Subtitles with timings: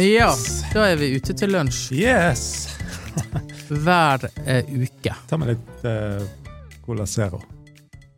[0.00, 0.30] Ja,
[0.72, 2.44] da er vi ute til lunsj Yes!
[3.70, 5.12] hver eh, uke.
[5.28, 6.22] Ta med litt uh,
[6.86, 7.38] Cola Zero.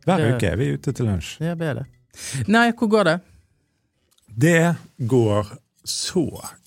[0.05, 1.35] Hver Det- uke er vi ute til lunsj.
[1.43, 1.85] Ja, det er det.
[2.49, 3.15] Nei, hvor går det?
[4.33, 5.51] Det går
[5.85, 6.23] så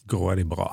[0.06, 0.68] grådig bra.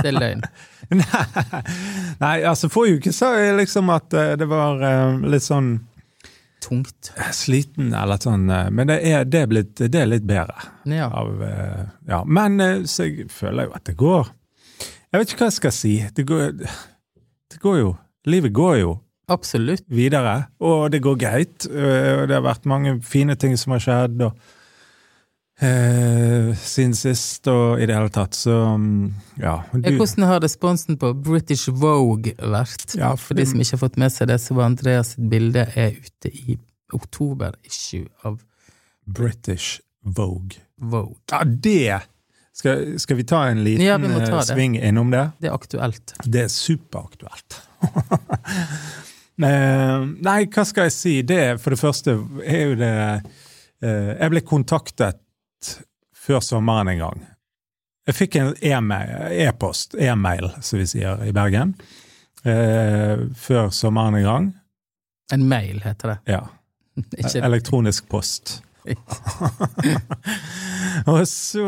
[0.00, 0.42] Det er løgn.
[2.24, 5.76] Nei, altså forrige uke sa jeg liksom at eh, det var eh, litt sånn
[6.60, 7.12] Tungt.
[7.32, 10.56] sliten, eller sånn, eh, men det er, det er, blitt, det er litt bedre.
[10.90, 11.08] Ja.
[11.08, 12.20] Av, eh, ja.
[12.26, 14.28] Men eh, så jeg føler jo at det går.
[15.10, 15.94] Jeg vet ikke hva jeg skal si.
[16.14, 17.90] Det går, det går jo
[18.28, 18.90] Livet går jo
[19.32, 19.86] Absolutt.
[19.88, 21.64] videre, og det går greit.
[21.64, 24.36] Og det har vært mange fine ting som har skjedd og,
[25.60, 29.56] eh, siden sist, og i det hele tatt, så mm, ja.
[29.72, 32.96] Du, Hvordan har responsen på British Vogue vært?
[32.98, 35.66] Ja, For de som ikke har fått med seg det, så var Andreas sitt bilde
[35.74, 36.58] er ute i
[36.96, 38.40] oktober-issue av
[39.06, 40.62] British Vogue.
[40.80, 41.20] Vogue.
[41.30, 42.00] Ja, det
[42.56, 44.42] skal, skal vi ta en liten Ja, ta eh, det.
[44.48, 45.30] sving innom det?
[45.38, 46.14] Det er aktuelt.
[46.24, 47.62] Det er superaktuelt.
[49.40, 51.12] Eh, Nei, hva skal jeg si?
[51.24, 52.12] Det, for det første,
[52.44, 55.16] er jo det eh, Jeg ble kontaktet
[56.30, 57.26] før sommeren en gang.
[58.08, 61.74] Jeg fikk en e-post, e-post, e-mail, som vi sier i Bergen,
[62.44, 64.48] eh, før sommeren en gang.
[65.34, 66.18] En mail, heter det.
[66.30, 66.44] Ja.
[67.50, 68.60] Elektronisk post.
[71.10, 71.64] og så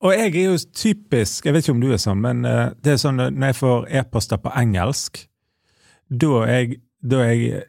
[0.00, 2.94] Og jeg er jo typisk Jeg vet ikke om du er sånn, men eh, det
[2.94, 5.20] er sånn når jeg får e-poster på engelsk,
[6.08, 7.62] da er jeg, da er jeg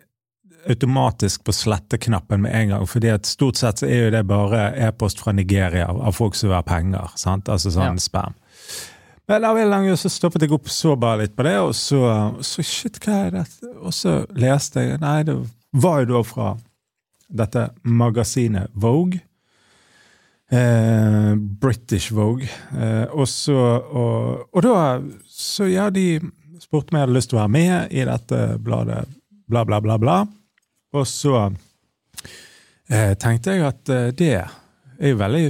[0.70, 2.88] automatisk på sletteknappen med en gang.
[2.88, 6.50] fordi at stort sett så er jo det bare e-post fra Nigeria av folk som
[6.50, 7.12] vil ha penger.
[7.16, 7.46] sant?
[7.50, 7.96] Altså sånn Ja.
[7.96, 8.34] spam.
[9.28, 12.02] Men av en eller så stoppet jeg opp så bare litt på det, og så,
[12.42, 13.72] så shit, hva er dette?
[13.82, 15.36] Og så leste jeg Nei, det
[15.74, 16.58] var jo da fra
[17.34, 19.20] dette magasinet Vogue.
[20.52, 22.48] Eh, British Vogue.
[22.78, 26.20] Eh, og så og, og da Så ja, de
[26.62, 29.08] spurte om jeg hadde lyst til å være med i dette bladet,
[29.50, 30.20] bla, bla, bla, bla.
[30.96, 31.34] Og så
[32.90, 35.46] eh, tenkte jeg at eh, det er jo veldig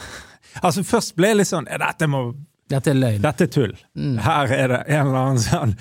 [0.66, 2.20] Altså, først ble jeg litt sånn «Eh, Dette må
[2.66, 3.20] Dette er løgn.
[3.22, 3.74] dette er tull.
[3.94, 4.16] Mm.
[4.24, 5.74] Her er det en eller annen sånn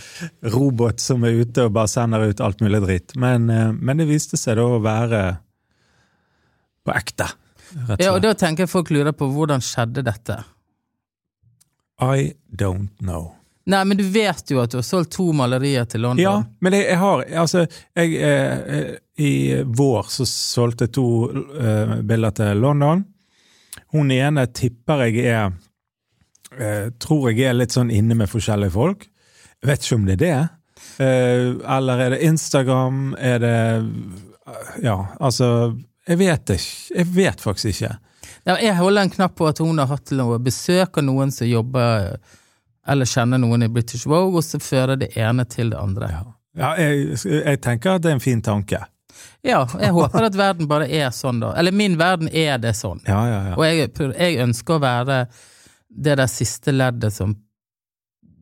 [0.53, 3.15] robot som er ute og bare sender ut alt mulig dritt.
[3.17, 5.21] Men, eh, men det viste seg da å være
[6.85, 7.31] på ekte.
[7.89, 10.37] Rett Ja, og og da tenker jeg folk lurer på hvordan skjedde dette.
[11.97, 13.31] I don't know.
[13.65, 16.21] Nei, men du vet jo at du har solgt to malerier til London.
[16.21, 17.65] Ja, men jeg, jeg har Altså,
[17.97, 19.31] jeg eh, I
[19.65, 21.07] vår så solgte jeg to
[21.57, 23.01] eh, bilder til London.
[23.95, 25.49] Hun ene tipper jeg er
[26.59, 29.09] eh, Tror jeg er litt sånn inne med forskjellige folk.
[29.63, 30.37] Jeg vet ikke om det er det.
[31.01, 33.03] Eh, eller er det Instagram?
[33.17, 33.57] Er det
[34.85, 35.73] Ja, altså
[36.07, 36.73] Jeg vet ikke.
[37.01, 37.95] Jeg vet faktisk ikke.
[38.45, 41.49] Ja, jeg holder en knapp på at hun har hatt noe besøk av noen som
[41.49, 42.19] jobber
[42.87, 46.09] eller kjenner noen i British Vogue, og så fører det ene til det andre.
[46.11, 46.25] Ja,
[46.61, 48.83] ja jeg, jeg tenker at det er en fin tanke.
[49.45, 51.53] Ja, jeg håper at verden bare er sånn, da.
[51.57, 53.01] Eller min verden er det sånn.
[53.07, 53.57] Ja, ja, ja.
[53.57, 55.19] Og jeg, jeg ønsker å være
[55.95, 57.35] det der siste leddet som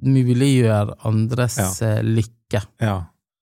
[0.04, 2.64] muliggjør andres eh, lykke.
[2.84, 2.96] Ja.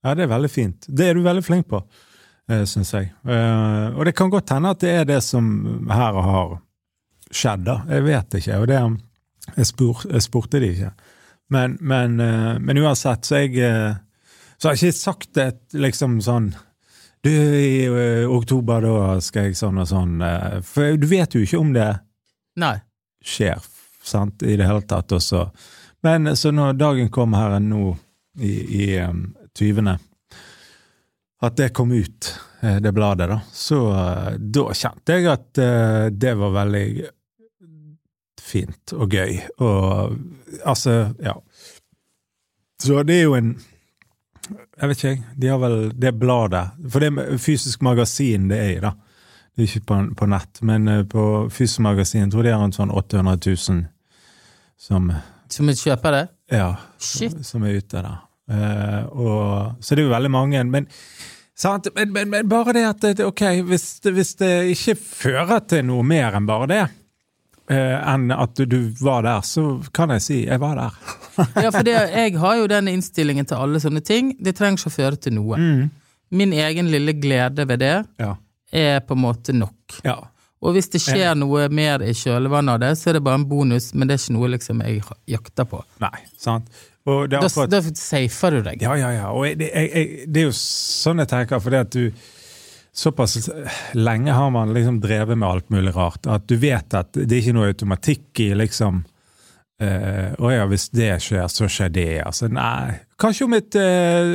[0.04, 0.88] ja, det er veldig fint.
[0.88, 1.80] Det er du veldig flink på,
[2.50, 3.12] uh, syns jeg.
[3.26, 5.48] Eh, og det kan godt hende at det er det som
[5.90, 6.54] her har
[7.32, 7.80] skjedd, da.
[7.90, 8.60] Jeg vet ikke.
[8.60, 8.82] og det
[9.56, 10.92] Jeg, spur, jeg spurte de ikke.
[11.52, 13.94] Men, men, eh, men uansett, så jeg eh,
[14.58, 16.52] Så har jeg ikke sagt det liksom sånn
[17.24, 20.22] Du, i eh, oktober da skal jeg sånn og sånn
[20.66, 21.90] For du vet jo ikke om det
[22.62, 22.76] Nei.
[23.24, 23.60] skjer,
[24.04, 25.46] sant, i det hele tatt også.
[26.04, 27.94] Men så når dagen kom her nå
[28.36, 28.50] i,
[28.82, 29.22] i um,
[29.56, 29.88] 20.
[31.40, 32.28] At det kom ut,
[32.60, 33.78] det bladet, da, så
[34.36, 36.84] da kjente jeg at uh, det var veldig
[38.42, 39.38] fint og gøy.
[39.62, 40.16] Og
[40.68, 41.36] altså, ja.
[42.82, 43.52] Så det er jo en
[44.80, 45.34] Jeg vet ikke.
[45.38, 48.90] De har vel det bladet For det er fysisk magasin det er i, da.
[49.52, 52.64] Det er ikke på, på nett, men eh, på fysisk magasin tror jeg de har
[52.66, 53.82] en sånn 800 000
[54.80, 55.12] som
[55.52, 56.22] Som vil kjøpe det?
[56.52, 57.36] ja, Shit.
[57.46, 58.16] som er ute der.
[58.50, 60.64] Uh, og, så det er jo veldig mange.
[60.68, 60.88] Men,
[61.56, 61.86] sant?
[61.94, 66.04] Men, men, men bare det at det, ok, hvis hvis det ikke fører til noe
[66.04, 66.82] mer enn bare det,
[67.72, 69.64] eh, enn at du, du var der, så
[69.96, 70.98] kan jeg si jeg var der.
[71.62, 74.34] Ja, for det, jeg har jo den innstillingen til alle sånne ting.
[74.38, 75.58] Det trenger ikke å føre til noe.
[76.32, 78.34] Min egen lille glede ved det Ja.
[78.72, 80.00] er på en måte nok.
[80.04, 80.18] ja.
[80.62, 83.46] Og hvis det skjer noe mer i kjølvannet av det, så er det bare en
[83.50, 85.00] bonus, men det er ikke noe liksom jeg
[85.32, 85.80] jakter på.
[86.04, 86.68] Nei, sant.
[87.02, 88.84] Da, akkurat safer du deg.
[88.86, 89.32] Ja, ja, ja.
[89.34, 92.12] Og det, jeg, jeg, det er jo sånn jeg tenker, fordi at du
[92.94, 93.50] såpass
[93.92, 96.26] lenge har man liksom drevet med alt mulig rart.
[96.26, 99.02] At du vet at det er ikke noe automatikk i liksom
[99.82, 102.20] Å Å ja, hvis det skjer, så skjer det.
[102.22, 103.00] Altså, nei.
[103.18, 104.34] Kanskje om et eh,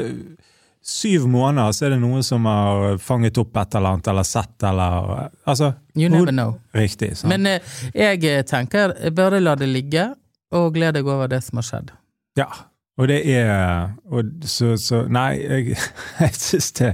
[0.83, 4.55] syv måneder så er det noen som har fanget opp et eller annet, eller sett,
[4.63, 6.57] eller Altså You never know.
[6.75, 7.13] Riktig.
[7.17, 7.31] sant?
[7.31, 8.19] Men eh, jeg
[8.49, 10.09] tenker tenker bare la det ligge,
[10.51, 11.95] og glede deg over det som har skjedd.
[12.39, 12.49] Ja.
[12.97, 15.77] Og det er og så, så Nei, jeg,
[16.23, 16.93] jeg syns det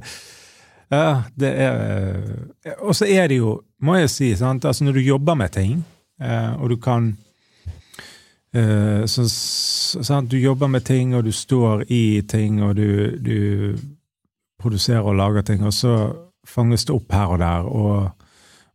[0.93, 5.03] Ja, det er Og så er det jo, må jeg si, sant, altså når du
[5.03, 5.83] jobber med ting,
[6.21, 7.13] eh, og du kan
[8.53, 13.77] eh, så, sant, Du jobber med ting, og du står i ting, og du, du
[14.61, 15.95] produserer og lager ting, og så
[16.47, 17.71] fanges det opp her og der.
[17.71, 18.27] Og,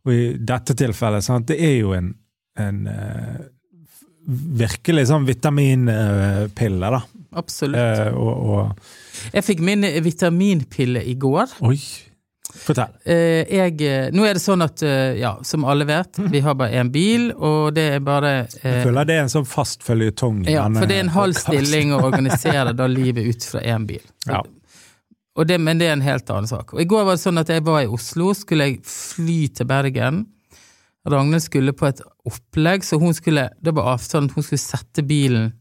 [0.05, 2.11] og i dette tilfellet, sant, det er jo en,
[2.59, 3.39] en eh,
[4.59, 7.01] virkelig sånn vitaminpille, da.
[7.37, 7.77] Absolutt.
[7.77, 11.57] Eh, og, og Jeg fikk min vitaminpille i går.
[11.65, 11.79] Oi!
[12.49, 12.93] Fortell.
[13.05, 16.55] Eh, jeg, eh, nå er det sånn at, eh, ja, som alle vet, vi har
[16.57, 18.31] bare én bil, og det er bare
[18.63, 20.39] Jeg føler det er en sånn fast føljetong.
[20.49, 24.01] Ja, for det er en halv stilling å organisere da livet ut fra én bil.
[24.25, 24.41] Ja.
[25.45, 26.73] Det, men det er en helt annen sak.
[26.73, 29.69] Og I går var det sånn at jeg var i Oslo, skulle jeg fly til
[29.69, 30.25] Bergen.
[31.07, 35.05] Ragnhild skulle på et opplegg, så hun skulle, det var avtalen at hun skulle sette
[35.07, 35.53] bilen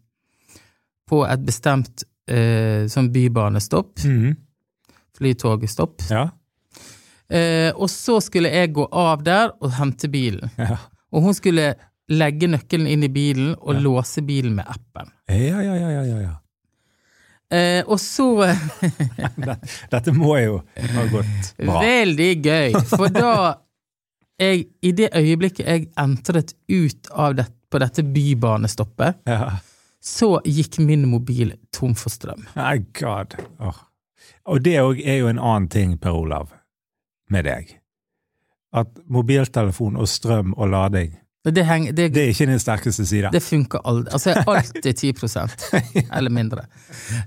[1.08, 4.34] på et bestemt eh, sånn bybanestopp, Mm.
[5.16, 6.02] flytogstopp.
[6.10, 6.26] Ja.
[7.32, 10.50] Eh, og så skulle jeg gå av der og hente bilen.
[10.56, 10.78] Ja.
[11.12, 11.74] Og hun skulle
[12.08, 15.10] legge nøkkelen inn i bilen og låse bilen med appen.
[15.28, 16.34] Ja, ja, ja, ja, ja, ja.
[17.48, 18.44] Eh, og så
[19.92, 20.58] Dette må jo
[20.94, 21.78] ha gått bra.
[21.84, 23.32] Veldig gøy, for da
[24.38, 29.56] jeg, I det øyeblikket jeg entret ut av det, på dette bybanestoppet, Ja.
[30.00, 32.44] så gikk min mobil tom for strøm.
[32.56, 33.34] My God.
[33.58, 33.80] Oh.
[34.48, 36.52] Og det òg er jo en annen ting, Per Olav,
[37.30, 37.74] med deg.
[38.72, 41.14] At mobiltelefon og strøm og lading,
[41.48, 43.30] Det, henger, det, det er ikke din sterkeste side.
[43.32, 44.10] det funker aldri.
[44.12, 46.64] Altså, jeg er alltid 10% eller mindre.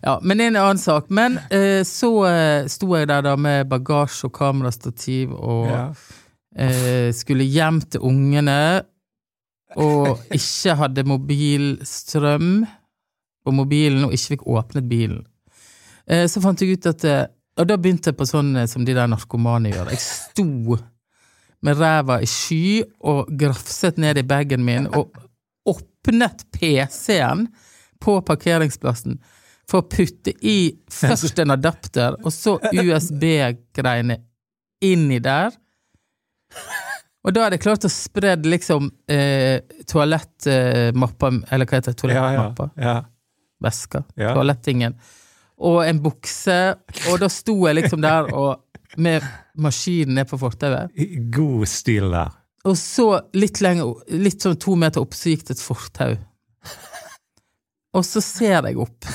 [0.03, 1.07] Ja, men det er en annen sak.
[1.09, 5.87] Men eh, så eh, sto jeg der da med bagasje og kamerastativ og Ja.
[6.57, 8.83] eh, skulle hjem til ungene,
[9.75, 12.65] og ikke hadde mobilstrøm
[13.45, 15.23] på mobilen, og ikke fikk åpnet bilen.
[16.05, 17.25] Eh, så fant jeg ut at eh,
[17.61, 19.91] Og da begynte jeg på sånn eh, som de der narkomane gjør.
[19.93, 20.77] Jeg sto
[21.61, 25.11] med ræva i sky og grafset ned i bagen min og
[25.69, 27.45] åpnet PC-en
[28.01, 29.19] på parkeringsplassen
[29.69, 34.17] for å putte i først en adapter, og så USB-greiene
[34.83, 35.53] inni der.
[37.21, 42.15] Og da hadde jeg klart å spre liksom eh, toalettmappa, eller hva heter det, Ja,
[42.17, 42.21] ja.
[42.25, 42.69] toalettmappa?
[42.81, 42.97] ja.
[43.61, 43.99] Veska.
[44.17, 44.31] Ja.
[44.33, 44.95] Toalettingen.
[45.61, 46.57] Og en bukse,
[47.11, 49.23] og da sto jeg liksom der og med
[49.61, 50.89] maskinen ned på fortauet.
[51.33, 52.33] God stil der.
[52.65, 56.11] Og så, litt lenger, litt sånn to meter opp, så gikk det et fortau.
[57.97, 59.07] Og så ser jeg opp.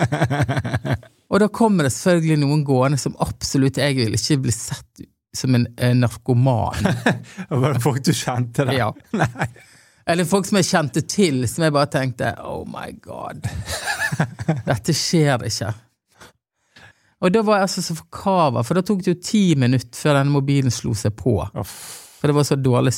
[1.30, 5.04] Og da kommer det selvfølgelig noen gående som absolutt jeg vil ikke bli sett
[5.36, 6.80] som en, en narkoman.
[7.50, 8.78] Var det folk du kjente der?
[8.80, 8.88] Ja.
[10.10, 13.46] Eller folk som jeg kjente til, som jeg bare tenkte oh my god.
[14.68, 15.70] Dette skjer ikke.
[17.20, 20.16] Og da var jeg altså så forkava, for da tok det jo ti minutter før
[20.18, 21.34] denne mobilen slo seg på.
[21.60, 22.94] For det var så dårlig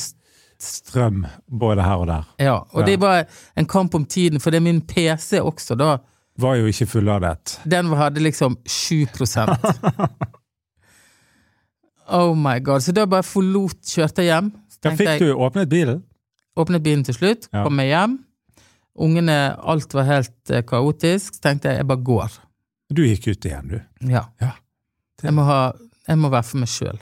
[0.63, 1.25] Strøm
[1.59, 2.27] både her og der.
[2.39, 2.85] Ja, og Ja.
[2.87, 3.25] det var
[3.59, 5.97] en kamp om tiden, for det er min PC også, da.
[6.39, 7.59] Var jo ikke fulladet.
[7.67, 9.05] Den hadde liksom 7
[12.07, 12.79] Oh my god.
[12.83, 14.51] Så da bare forlot, kjørte jeg hjem.
[14.83, 16.01] Da fikk jeg, du åpnet bilen.
[16.59, 17.63] Åpnet bilen til slutt, Ja.
[17.65, 18.19] kom meg hjem.
[18.95, 21.33] Ungene, alt var helt eh, kaotisk.
[21.33, 22.35] Så tenkte jeg, jeg bare går.
[22.93, 23.79] Du gikk ut igjen, du.
[24.11, 24.27] Ja.
[24.41, 24.51] Ja.
[25.23, 25.71] Jeg må, ha,
[26.07, 26.99] jeg må være for meg sjøl.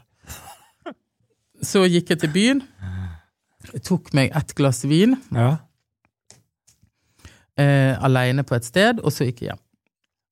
[1.71, 2.61] Så gikk jeg til byen.
[3.73, 5.57] Jeg tok meg et glass vin Ja.
[7.57, 9.61] eh, aleine på et sted, og så gikk jeg hjem.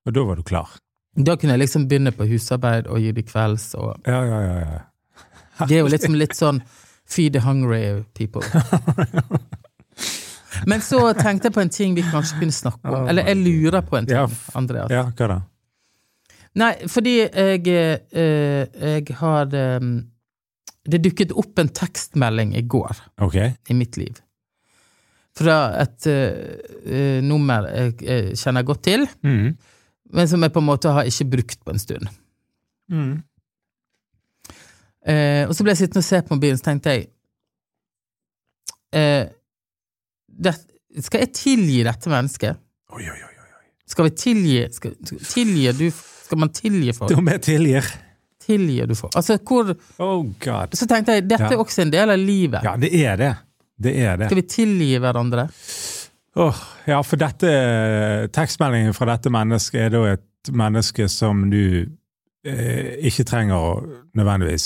[0.08, 0.72] Og da var du klar.
[1.20, 3.74] Da kunne jeg liksom begynne på husarbeid og gi det kvelds.
[3.76, 4.60] Og Ja, ja, ja.
[4.64, 5.66] ja.
[5.68, 6.62] det er jo liksom litt sånn
[7.10, 8.44] feed the hungry people.
[10.70, 13.08] Men så tenkte jeg på en ting vi kanskje kunne snakke om.
[13.10, 14.92] Eller jeg lurer på en ting, Andreas.
[14.92, 15.38] Ja, hva da?
[16.60, 19.46] Nei, fordi jeg, eh, jeg har
[20.90, 23.36] Det dukket opp en tekstmelding i går Ok.
[23.70, 24.18] i mitt liv.
[25.38, 29.56] Fra et eh, eh, nummer jeg, jeg, kjenner godt til, Mm.
[30.14, 32.08] men som jeg på en måte har ikke brukt på en stund.
[32.90, 33.22] Mm.
[35.10, 37.08] Eh, og så ble jeg sittende og se på mobilen, så tenkte jeg
[38.94, 39.30] eh,
[40.30, 40.54] det,
[41.06, 42.60] Skal jeg tilgi dette mennesket?
[42.94, 43.34] Oi, oi, oi.
[43.40, 43.66] oi.
[43.90, 44.94] Skal vi tilgi skal,
[45.32, 45.88] tilgi du,
[46.26, 47.16] Skal man tilgi folk?
[47.18, 47.90] Om jeg tilgir.
[48.46, 49.10] tilgir du for?
[49.18, 50.74] Altså, hvor Oh god.
[50.78, 51.54] Så tenkte jeg, dette Ja.
[51.58, 52.64] er også en del av livet.
[52.66, 53.32] Ja, det er det.
[53.80, 54.28] Det er det.
[54.30, 55.48] Skal vi tilgi hverandre?
[56.40, 57.50] Åh, ja, for dette
[58.36, 61.88] tekstmeldingen fra dette mennesket er da et menneske som du
[62.44, 63.72] ikke trenger å
[64.16, 64.66] nødvendigvis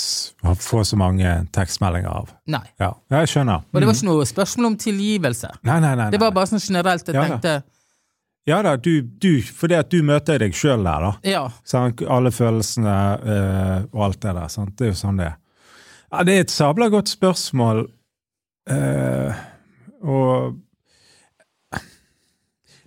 [0.62, 1.26] få så mange
[1.56, 2.28] tekstmeldinger av.
[2.46, 2.62] Nei.
[2.78, 3.64] Ja, jeg skjønner.
[3.66, 3.98] Og det var Mm.
[3.98, 5.50] ikke noe spørsmål om tilgivelse.
[5.66, 6.10] Nei, nei, nei.
[6.10, 7.62] Det var bare sånn generelt jeg Ja, tenkte da.
[8.46, 11.12] Ja da, du, du fordi at du møter deg sjøl der, da.
[11.24, 11.48] Ja.
[11.64, 14.48] Sånn, Alle følelsene øh, og alt det der.
[14.48, 14.76] Sant?
[14.76, 15.36] Det er jo sånn det er.
[16.12, 17.88] Ja, det er et sabla godt spørsmål.
[18.70, 19.34] uh,
[20.04, 20.60] og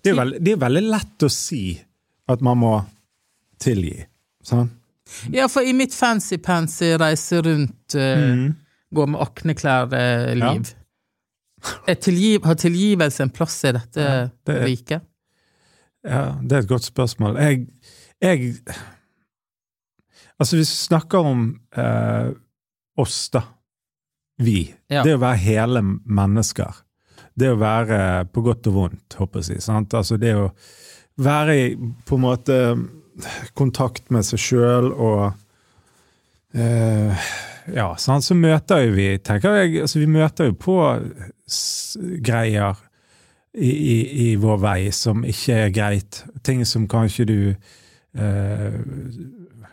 [0.04, 1.62] det er, veld, det er veldig lett å si
[2.30, 2.74] at man må
[3.60, 4.06] tilgi.
[4.48, 4.72] Sant?
[5.32, 8.56] ja, for i mitt fancy-pansy reise rundt, uh, Mm.
[8.94, 10.74] gå med akneklær-liv
[12.02, 15.02] tilgiv, Har tilgivelse en plass i dette Ja, det er- riket?
[16.08, 17.36] Ja, det er et godt spørsmål.
[17.42, 17.68] Jeg,
[18.22, 18.56] jeg
[20.40, 22.30] Altså, hvis vi snakker om eh,
[22.98, 23.42] oss, da.
[24.38, 24.68] Vi.
[24.90, 25.02] Ja.
[25.04, 26.84] Det å være hele mennesker.
[27.38, 29.72] Det å være på godt og vondt, håper jeg å si.
[29.98, 30.52] Altså det å
[31.18, 31.76] være i
[32.06, 32.60] på en måte
[33.58, 35.22] kontakt med seg sjøl og
[36.58, 37.30] eh,
[37.76, 40.78] Ja, sånn, så møter jo vi tenker jeg, altså Vi møter jo på
[42.24, 42.78] greier
[43.58, 43.98] i, i,
[44.28, 46.22] i vår vei som ikke er greit.
[46.46, 48.80] Ting som kanskje du eh,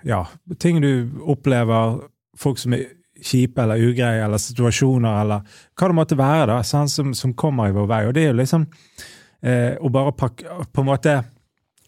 [0.05, 0.25] Ja,
[0.61, 2.01] ting du opplever,
[2.37, 2.89] folk som er
[3.25, 7.71] kjipe eller ugreie, eller situasjoner, eller hva det måtte være, da, sånn, som, som kommer
[7.71, 8.01] i vår vei.
[8.09, 8.67] Og det er jo liksom
[9.45, 11.15] eh, å bare pakke På en måte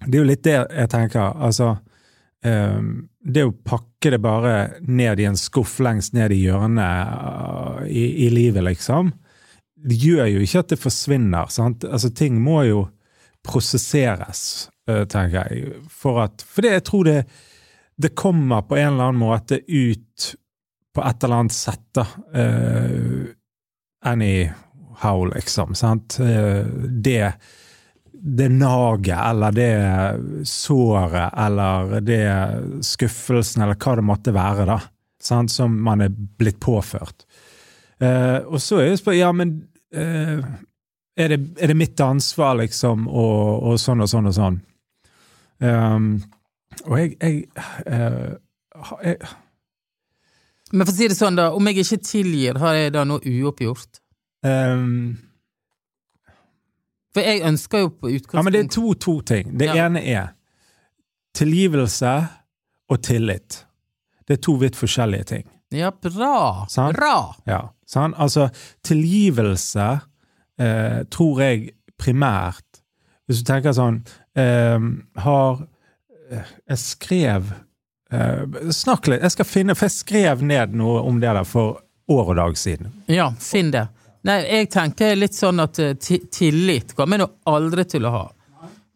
[0.04, 1.36] Det er jo litt det jeg tenker.
[1.40, 1.70] Altså
[2.44, 7.80] um, Det å pakke det bare ned i en skuff lengst ned i hjørnet uh,
[7.88, 9.12] i, i livet, liksom,
[9.86, 11.50] det gjør jo ikke at det forsvinner.
[11.52, 11.84] sant?
[11.84, 12.86] Altså Ting må jo
[13.46, 15.82] prosesseres, uh, tenker jeg.
[15.92, 17.20] For at For det, jeg tror det,
[17.96, 20.32] det kommer på en eller annen måte ut
[20.96, 22.06] på et eller annet sett, da.
[22.32, 23.28] Uh,
[24.06, 25.76] anyhow, liksom.
[25.76, 26.18] Sant?
[26.20, 27.34] Uh, det
[28.26, 32.22] det naget, eller det såret, eller det
[32.82, 34.80] skuffelsen, eller hva det måtte være, da.
[35.22, 35.52] Sant?
[35.52, 37.26] Som man er blitt påført.
[38.02, 39.52] Eh, og så er det spørsmålet Ja, men
[39.94, 40.42] eh,
[41.16, 44.58] er, det, er det mitt ansvar, liksom, og, og sånn og sånn og sånn?
[45.62, 46.08] Um,
[46.84, 47.46] og jeg, jeg,
[47.88, 48.34] eh,
[49.06, 49.14] jeg
[50.74, 53.22] Men for å si det sånn, da, om jeg ikke tilgir, har jeg da noe
[53.22, 54.02] uoppgjort?
[54.46, 55.16] um,
[57.16, 59.54] For jeg ønsker jo på utgangspunkt Ja, men det er to, to ting.
[59.56, 59.86] Det Ja.
[59.86, 60.32] ene er
[61.36, 62.12] tilgivelse
[62.92, 63.62] og tillit.
[64.28, 65.44] Det er to vidt forskjellige ting.
[65.74, 66.66] Ja, bra!
[66.70, 66.92] Sånn?
[66.94, 67.34] Bra!
[67.48, 68.14] Ja, sånn?
[68.22, 68.48] Altså,
[68.86, 69.86] tilgivelse
[70.62, 72.62] eh, tror jeg primært
[73.26, 73.96] Hvis du tenker sånn
[74.38, 74.78] eh,
[75.24, 75.64] Har
[76.30, 77.50] eh, Jeg skrev
[78.12, 79.24] eh, Snakk litt.
[79.26, 82.54] Jeg skal finne For jeg skrev ned noe om det der for år og dag
[82.54, 82.92] siden.
[83.10, 83.88] Ja, finn det.
[84.26, 85.94] Nei, jeg tenker litt sånn at eh,
[86.34, 88.24] tillit kommer jeg nå aldri til å ha.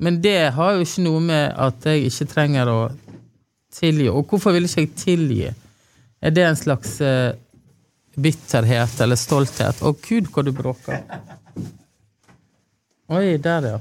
[0.00, 2.78] Men det har jo ikke noe med at jeg ikke trenger å
[3.76, 4.08] tilgi.
[4.10, 5.50] Og hvorfor vil ikke jeg tilgi?
[6.20, 7.36] Er det en slags eh,
[8.16, 9.82] bitterhet eller stolthet?
[9.84, 11.04] Å gud, hvor du bråker.
[13.10, 13.78] Oi, der, ja.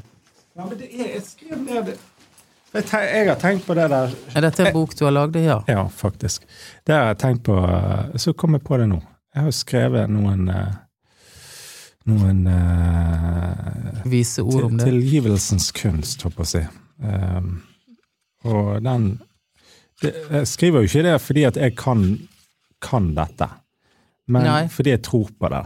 [0.58, 1.94] Ja, men det er Jeg skrev ned
[2.70, 5.40] jeg, har tenkt på det der Er dette en bok du har lagd?
[5.42, 5.56] Ja.
[5.66, 6.44] Ja, faktisk.
[6.86, 9.00] Det har jeg tenkt på eh, Så kom jeg på det nå.
[9.34, 10.50] Jeg har jo skrevet noen
[12.08, 14.88] Noen uh, Vise ord om det.
[14.88, 16.62] Tilgivelsens kunst, håper jeg å si.
[17.04, 17.50] Um,
[18.48, 19.10] og den
[20.02, 22.06] det, Jeg skriver jo ikke det fordi at jeg kan,
[22.84, 23.50] kan dette,
[24.32, 24.64] men Nei.
[24.72, 25.66] fordi jeg tror på det.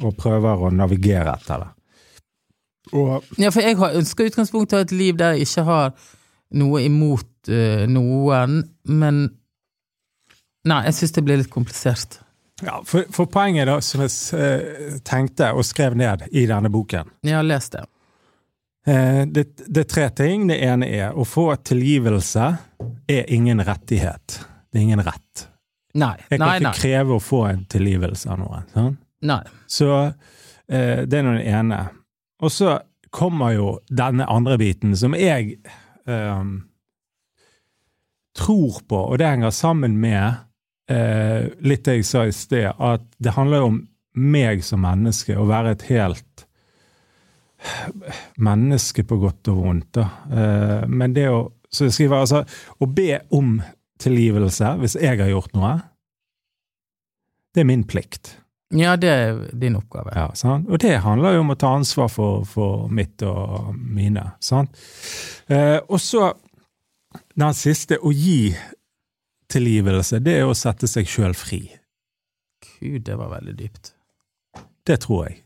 [0.00, 1.70] Og prøver å navigere etter det.
[2.96, 5.66] Og Ja, for jeg har ønsker i utgangspunktet å ha et liv der jeg ikke
[5.68, 5.92] har
[6.56, 9.22] noe imot uh, noen, men
[10.62, 12.20] Nei, jeg syns det blir litt komplisert.
[12.62, 17.10] Ja, for, for poenget da, som jeg eh, tenkte og skrev ned i denne boken
[17.26, 17.84] Jeg har lest det.
[18.86, 20.46] eh, det, det er tre ting.
[20.50, 22.50] Det ene er å få tilgivelse
[23.10, 24.40] er ingen rettighet.
[24.72, 25.48] Det er ingen rett.
[25.94, 26.14] Nei.
[26.30, 26.78] Jeg kan Nei, ikke nei.
[26.80, 28.68] kreve å få en tilgivelse av noen.
[28.72, 28.94] Sånn?
[29.28, 29.42] nei.
[29.70, 31.82] Så eh, det er nå det ene.
[32.42, 32.78] Og så
[33.12, 35.58] kommer jo denne andre biten som jeg
[36.08, 36.46] eh,
[38.38, 40.40] tror på, og det henger sammen med
[40.90, 43.80] eh, litt det jeg sa i sted, at det handler jo om
[44.12, 46.46] meg som menneske, å være et helt
[48.42, 50.02] menneske på godt og vondt.
[50.02, 52.42] Eh, men det å så jeg skriver altså
[52.84, 53.56] å be om
[54.02, 55.72] tilgivelse hvis jeg har gjort noe,
[57.52, 58.36] det er min plikt.
[58.76, 60.12] Ja, det er din oppgave.
[60.16, 60.68] Ja, sant?
[60.72, 64.30] Og det handler jo om å ta ansvar for, for mitt og mine.
[64.40, 64.76] Sant?
[65.52, 66.30] Eh, og så
[67.36, 68.54] den siste, å gi
[69.52, 71.64] tilgivelse, det er å sette seg sjøl fri.
[72.80, 73.92] Gud, det var veldig dypt.
[74.86, 75.40] Det tror jeg.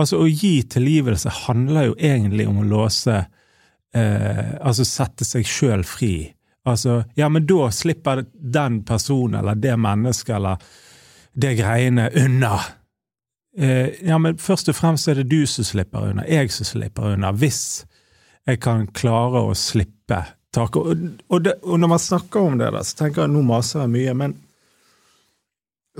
[0.00, 5.82] Altså, å gi tilgivelse handler jo egentlig om å låse eh, Altså sette seg sjøl
[5.84, 6.30] fri.
[6.68, 10.70] Altså, ja, men da slipper den personen eller det mennesket eller
[11.40, 12.58] det greiene unna.
[13.58, 17.14] Eh, ja, men først og fremst er det du som slipper unna, jeg som slipper
[17.14, 17.84] unna, hvis
[18.48, 20.22] jeg kan klare å slippe
[20.54, 20.80] taket.
[20.80, 23.84] Og, og, det, og når man snakker om det, da, så tenker jeg nå maser
[23.84, 24.38] jeg mye, men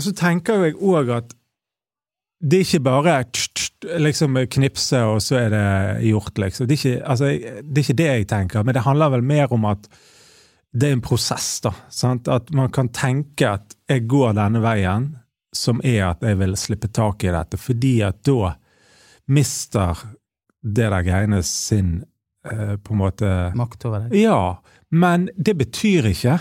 [0.01, 1.37] så tenker jeg òg at
[2.41, 3.15] det er ikke bare
[4.01, 5.65] liksom knipse, og så er det
[6.09, 6.69] gjort, liksom.
[6.69, 7.27] Det er, ikke, altså,
[7.61, 9.91] det er ikke det jeg tenker, men det handler vel mer om at
[10.73, 11.75] det er en prosess, da.
[11.93, 12.31] Sant?
[12.33, 15.11] At man kan tenke at jeg går denne veien,
[15.53, 18.55] som er at jeg vil slippe tak i dette, fordi at da
[19.31, 19.99] mister
[20.61, 22.01] det der greiene sin
[22.47, 24.17] eh, på en måte Makt over deg.
[24.21, 26.39] Ja, men det betyr ikke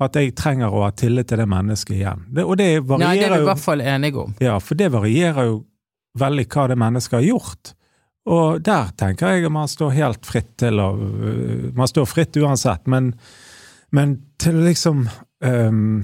[0.00, 2.22] at jeg trenger å ha tillit til det mennesket igjen.
[2.32, 4.32] Det, og det Nei, det er vi i hvert fall enige om.
[4.40, 5.58] Ja, for det varierer jo
[6.20, 7.74] veldig hva det mennesket har gjort.
[8.30, 12.36] Og der tenker jeg at man står helt fritt til å øh, Man står fritt
[12.36, 13.14] uansett, men,
[13.96, 15.06] men til liksom
[15.44, 16.02] um,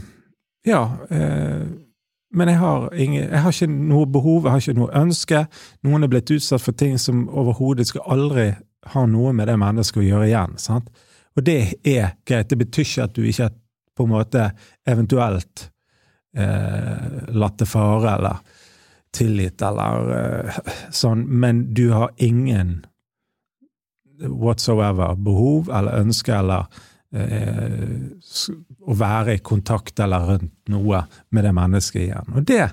[0.66, 0.84] Ja.
[1.10, 1.66] Uh,
[2.36, 5.44] men jeg har, ingen, jeg har ikke noe behov, jeg har ikke noe ønske.
[5.86, 8.50] Noen er blitt utsatt for ting som overhodet skal aldri
[8.94, 10.58] ha noe med det mennesket å gjøre igjen.
[10.62, 10.90] sant?
[11.36, 12.48] Og det er greit.
[12.50, 13.50] Det betyr ikke at du ikke
[13.96, 14.50] på en måte
[14.88, 15.70] eventuelt
[16.36, 18.42] eh, latt det fare eller
[19.16, 20.58] tilgitt eller eh,
[20.92, 22.84] sånn, men du har ingen
[24.20, 26.66] whatsoever behov eller ønske eller
[27.16, 28.10] eh,
[28.86, 32.36] å være i kontakt eller rundt noe med det mennesket igjen.
[32.36, 32.68] Og det,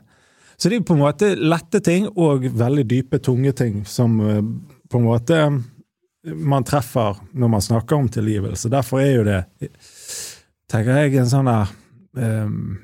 [0.57, 4.43] så det er på en måte lette ting og veldig dype, tunge ting som eh,
[4.89, 5.39] på en måte
[6.23, 8.69] man treffer når man snakker om tilgivelse.
[8.71, 9.39] Derfor er jo det,
[10.71, 11.73] tenker jeg, en sånn der
[12.15, 12.77] um,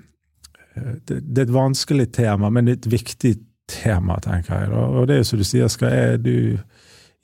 [1.08, 3.36] det, det er et vanskelig tema, men et viktig
[3.70, 4.70] tema, tenker jeg.
[4.72, 4.84] da.
[5.00, 6.60] Og det er jo som du sier, skal jeg, du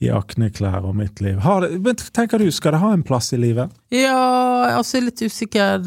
[0.04, 3.32] i akneklær og mitt liv har det, Men tenker du, skal det ha en plass
[3.34, 3.72] i livet?
[3.96, 5.86] Ja, altså jeg er litt usikker.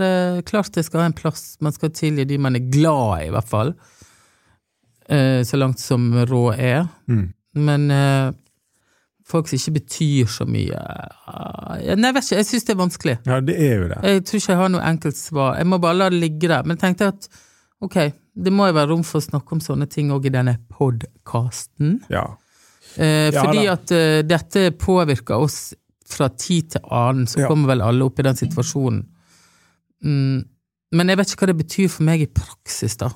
[0.49, 1.59] Klart det skal ha en plass.
[1.61, 3.75] Man skal tilgi de man er glad i, i hvert fall.
[5.13, 6.87] Eh, Så langt som råd er.
[7.09, 7.27] Mm.
[7.69, 8.33] Men eh,
[9.29, 12.81] folk som ikke betyr så mye eh, Nei, jeg vet ikke, jeg syns det er
[12.81, 13.17] vanskelig.
[13.29, 13.99] Ja, det er jo det.
[14.09, 15.57] Jeg tror ikke jeg har noe enkelt svar.
[15.61, 16.65] Jeg må bare la det ligge der.
[16.65, 17.29] Men jeg tenkte at
[17.85, 17.97] ok,
[18.39, 21.99] det må jo være rom for å snakke om sånne ting òg i denne podkasten.
[22.11, 22.25] Ja.
[22.97, 23.75] Eh, Ja fordi da.
[23.77, 25.59] at uh, dette påvirker oss
[26.09, 27.49] fra tid til annen, så Ja.
[27.51, 29.03] kommer vel alle opp i den situasjonen.
[30.05, 30.45] Mm,
[30.97, 33.11] men jeg vet ikke hva det betyr for meg i praksis, da.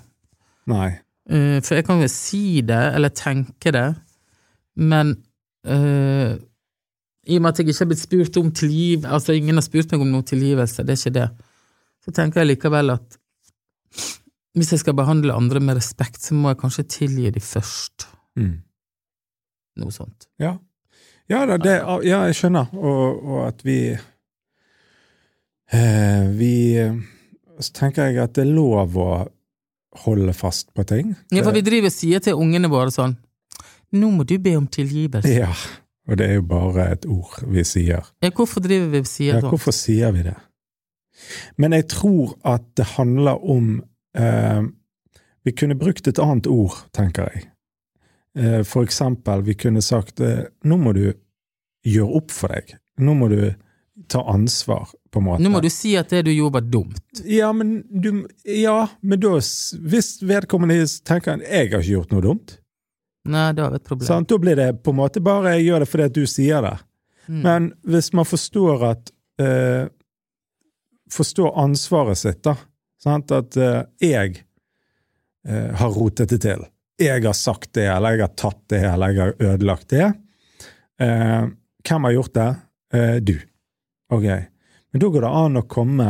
[0.69, 0.91] Nei.
[1.31, 3.87] Uh, for jeg kan jo si det, eller tenke det,
[4.77, 5.17] men
[5.67, 6.35] eh,
[7.23, 9.93] i og med at jeg ikke har blitt spurt om tilgiv, altså ingen har spurt
[9.95, 11.29] meg om noe tilgivelse, det er ikke det,
[12.03, 13.19] så tenker jeg likevel at
[14.53, 18.09] hvis jeg skal behandle andre med respekt, så må jeg kanskje tilgi dem først.
[18.37, 18.59] Mm.
[19.81, 20.27] Noe sånt.
[20.43, 20.59] Ja.
[21.31, 22.73] Ja, da, det, ja, jeg skjønner.
[22.77, 23.79] Og, og at vi
[25.73, 26.57] eh, Vi
[27.63, 29.11] Så tenker jeg at det er lov å
[30.05, 31.15] holde fast på ting.
[31.33, 33.17] Ja, for vi driver og sier til ungene våre sånn
[33.93, 35.29] Nå må du be om tilgivelse.
[35.29, 35.53] Ja.
[36.09, 38.09] Og det er jo bare et ord vi sier.
[38.23, 39.53] Ja, hvorfor driver vi sier Ja, sånn?
[39.53, 40.37] hvorfor sier vi det?
[41.61, 43.83] Men jeg tror at det handler om
[44.17, 44.63] eh,
[45.45, 47.49] Vi kunne brukt et annet ord, tenker jeg.
[48.39, 51.13] Eh, for eksempel, vi kunne sagt eh, nå må du
[51.87, 52.77] gjøre opp for deg.
[53.03, 53.53] Nå må du
[54.09, 55.43] ta ansvar, på en måte.
[55.45, 57.23] Nå må du si at det du gjorde var dumt.
[57.29, 62.59] Ja, men du Ja, men da Hvis vedkommende tenker 'jeg har ikke gjort noe dumt',
[63.25, 64.07] Nei, det var et problem.
[64.07, 64.29] sant?
[64.29, 66.79] da blir det på en måte bare 'jeg gjør det fordi at du sier det'.
[67.29, 67.43] Mm.
[67.43, 69.89] Men hvis man forstår at eh,
[71.13, 72.57] Forstår ansvaret sitt, da.
[73.03, 73.31] Sant?
[73.31, 74.47] At eh, jeg
[75.49, 76.65] eh, har rotet det til.
[76.97, 80.07] Jeg har sagt det, eller jeg har tatt det, eller jeg har ødelagt det.
[81.01, 81.51] Eh,
[81.85, 82.57] hvem har gjort det?
[82.95, 83.35] Eh, du.
[84.09, 84.25] Ok.
[84.25, 86.09] Men da går det an å komme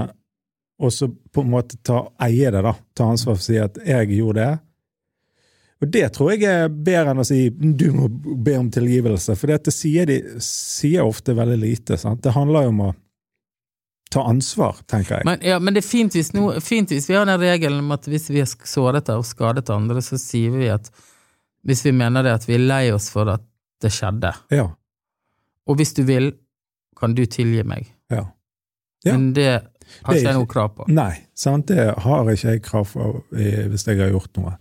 [0.82, 2.74] og så på en måte ta eie det, da.
[2.94, 4.58] Ta ansvar for å si at 'jeg gjorde det'.
[5.82, 9.50] Og det tror jeg er bedre enn å si 'du må be om tilgivelse', for
[9.50, 11.98] det sier de sier ofte veldig lite.
[11.98, 12.22] sant?
[12.22, 12.94] Det handler jo om å
[14.12, 15.24] ta ansvar, tenker jeg.
[15.24, 17.90] Men, ja, men det er fint hvis, no, fint hvis vi har den regelen om
[17.96, 20.90] at hvis vi har såret og skadet andre, så sier vi at
[21.66, 23.42] hvis vi mener det at vi er lei oss for at
[23.82, 24.68] det skjedde, Ja.
[25.66, 26.32] og hvis du vil,
[26.96, 27.90] kan du tilgi meg.
[28.10, 28.26] ja.
[29.04, 29.16] Ja.
[29.16, 29.48] Men det
[30.04, 30.84] har ikke jeg noe krav på.
[30.86, 31.66] Nei, sant?
[31.66, 34.52] det har ikke jeg krav for eh, hvis jeg har gjort noe.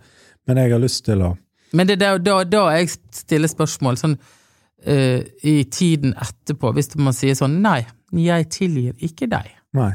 [0.48, 1.32] Men jeg har lyst til å
[1.72, 7.16] Men det er da, da, jeg stiller spørsmål sånn uh, i tiden etterpå, hvis man
[7.16, 7.80] sier sånn nei,
[8.12, 9.48] jeg tilgir ikke deg.
[9.72, 9.94] Nei.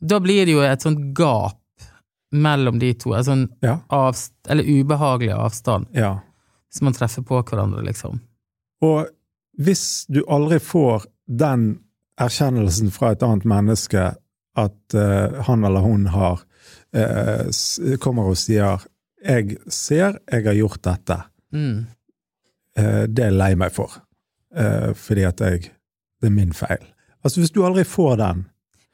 [0.00, 1.56] Da blir det jo et sånt gap
[2.30, 3.80] mellom de to, en sånn Ja.
[3.88, 6.20] avst eller ubehagelig avstand, ja.
[6.68, 8.20] hvis man treffer på hverandre, liksom.
[8.82, 9.08] Og
[9.58, 11.80] hvis du aldri får den
[12.20, 14.14] erkjennelsen fra et annet menneske
[14.56, 16.40] at uh, han eller hun har
[16.96, 18.80] uh, kommer og sier
[19.24, 21.86] 'Jeg ser jeg har gjort dette', Mm.
[22.76, 23.90] eh, det er jeg lei meg for.
[24.56, 25.60] Eh, fordi at jeg
[26.22, 26.84] Det er min feil.
[27.24, 28.46] Altså, hvis du aldri får den,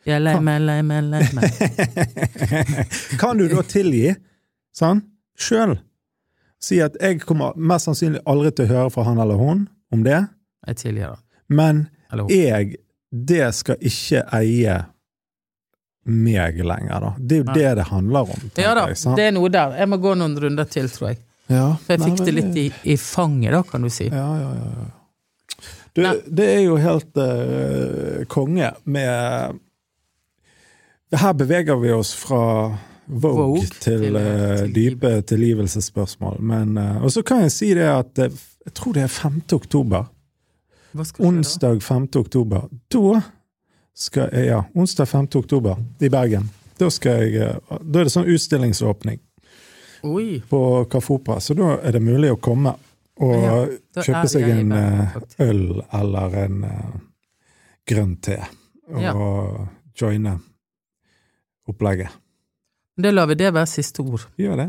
[0.07, 1.51] Jeg er lei meg, lei meg, lei meg.
[3.21, 4.15] kan du da tilgi
[4.79, 5.03] sånn,
[5.39, 5.79] sjøl?
[6.61, 10.03] Si at jeg kommer mest sannsynlig aldri til å høre fra han eller hun om
[10.05, 10.29] det,
[10.69, 11.19] Jeg tilgir det.
[11.49, 11.89] men
[12.31, 12.77] jeg,
[13.13, 14.79] det skal ikke eie
[16.07, 17.13] meg lenger, da.
[17.19, 17.55] Det er jo Nei.
[17.59, 18.45] det det handler om.
[18.57, 19.75] Ja da, jeg, det er noe der.
[19.81, 21.21] Jeg må gå noen runder til, tror jeg.
[21.51, 24.09] ja, For jeg nei, fikk det litt i, i fanget, da, kan du si.
[24.13, 24.89] Ja, ja, ja.
[25.97, 26.17] Du, Nei.
[26.29, 29.63] det er jo helt uh, konge med
[31.17, 32.43] Her beveger vi oss fra
[33.07, 36.37] Vogue, Vogue til, til, uh, til dype tilgivelsesspørsmål.
[36.45, 39.41] Men, uh, og så kan jeg si det at jeg tror det er 5.
[39.57, 40.11] oktober.
[41.23, 42.09] Onsdag 5.
[42.21, 42.69] oktober.
[42.93, 43.21] Da
[43.97, 45.29] skal jeg, ja, onsdag 5.
[45.41, 46.51] oktober i Bergen.
[46.77, 49.21] Da, skal jeg, eh, da er det sånn utstillingsåpning
[50.05, 50.59] Oi, på
[50.93, 52.75] Kafopa, så da er det mulig å komme
[53.17, 53.55] og Ja,
[54.05, 56.99] kjøpe seg en Bergen, eh, øl eller en uh,
[57.89, 58.37] grønn te,
[58.93, 59.15] og Ja.
[59.97, 60.35] joine
[61.69, 62.11] opplegget.
[63.01, 64.27] da lar vi det være siste ord.
[64.37, 64.69] Gjør det.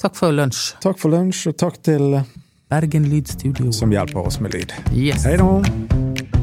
[0.00, 0.74] Takk for lunsj.
[0.80, 2.24] Takk for lunsj, og takk til eh,
[2.70, 3.70] Bergen Lydstudio.
[3.72, 4.72] som hjelper oss med lyd.
[4.96, 5.24] Yes.
[5.24, 6.33] Hei da!